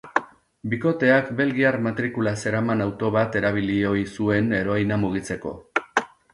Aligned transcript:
Bikoteak 0.69 1.29
belgiar 1.41 1.77
matrikula 1.89 2.33
zeraman 2.45 2.83
auto 2.87 3.13
bat 3.19 3.39
erabil 3.43 3.71
ohi 3.93 4.03
zuen 4.17 4.51
heroina 4.61 5.01
mugitzeko. 5.07 5.57